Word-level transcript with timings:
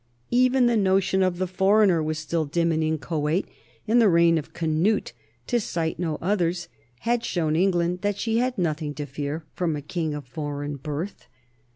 Even 0.31 0.65
the 0.65 0.75
notion 0.75 1.21
of 1.21 1.37
the 1.37 1.45
foreigner 1.45 2.01
was 2.01 2.17
still 2.17 2.43
dim 2.43 2.71
and 2.71 2.83
inchoate, 2.83 3.47
and 3.87 4.01
the 4.01 4.09
reign 4.09 4.39
of 4.39 4.51
Canute, 4.51 5.13
to 5.45 5.59
cite 5.59 5.99
no 5.99 6.17
others, 6.19 6.69
had 7.01 7.23
shown 7.23 7.55
England 7.55 8.01
that 8.01 8.17
she 8.17 8.39
had 8.39 8.57
nothing 8.57 8.95
to 8.95 9.05
fear 9.05 9.45
from 9.53 9.75
a 9.75 9.81
king 9.83 10.15
of 10.15 10.25
foreign 10.25 10.77
birth. 10.77 11.27